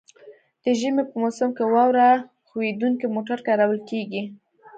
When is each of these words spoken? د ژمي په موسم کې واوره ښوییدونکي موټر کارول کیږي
د 0.63 0.65
ژمي 0.79 1.03
په 1.09 1.15
موسم 1.21 1.49
کې 1.57 1.63
واوره 1.73 2.09
ښوییدونکي 2.47 3.05
موټر 3.15 3.39
کارول 3.47 3.79
کیږي 3.89 4.23